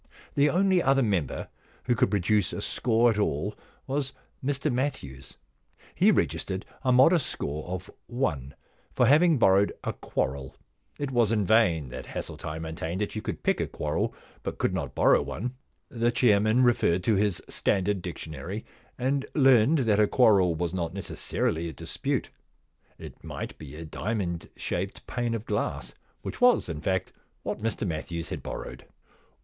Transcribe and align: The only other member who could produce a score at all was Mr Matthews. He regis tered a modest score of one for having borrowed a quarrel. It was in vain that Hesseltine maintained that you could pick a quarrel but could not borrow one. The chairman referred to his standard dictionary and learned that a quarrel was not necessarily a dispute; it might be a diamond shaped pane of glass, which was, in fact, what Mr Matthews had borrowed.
The 0.33 0.49
only 0.49 0.81
other 0.81 1.03
member 1.03 1.47
who 1.83 1.93
could 1.93 2.09
produce 2.09 2.53
a 2.53 2.61
score 2.63 3.11
at 3.11 3.19
all 3.19 3.55
was 3.85 4.13
Mr 4.43 4.73
Matthews. 4.73 5.37
He 5.93 6.09
regis 6.09 6.43
tered 6.43 6.63
a 6.83 6.91
modest 6.91 7.27
score 7.27 7.67
of 7.67 7.91
one 8.07 8.55
for 8.95 9.05
having 9.05 9.37
borrowed 9.37 9.73
a 9.83 9.93
quarrel. 9.93 10.55
It 10.97 11.11
was 11.11 11.31
in 11.31 11.45
vain 11.45 11.89
that 11.89 12.07
Hesseltine 12.07 12.63
maintained 12.63 12.99
that 13.01 13.15
you 13.15 13.21
could 13.21 13.43
pick 13.43 13.61
a 13.61 13.67
quarrel 13.67 14.11
but 14.41 14.57
could 14.57 14.73
not 14.73 14.95
borrow 14.95 15.21
one. 15.21 15.53
The 15.89 16.09
chairman 16.11 16.63
referred 16.63 17.03
to 17.03 17.13
his 17.13 17.39
standard 17.47 18.01
dictionary 18.01 18.65
and 18.97 19.27
learned 19.35 19.79
that 19.85 19.99
a 19.99 20.07
quarrel 20.07 20.55
was 20.55 20.73
not 20.73 20.95
necessarily 20.95 21.69
a 21.69 21.73
dispute; 21.73 22.31
it 22.97 23.23
might 23.23 23.55
be 23.59 23.75
a 23.75 23.85
diamond 23.85 24.49
shaped 24.57 25.05
pane 25.05 25.35
of 25.35 25.45
glass, 25.45 25.93
which 26.23 26.41
was, 26.41 26.69
in 26.69 26.81
fact, 26.81 27.13
what 27.43 27.61
Mr 27.61 27.85
Matthews 27.87 28.29
had 28.29 28.41
borrowed. 28.41 28.87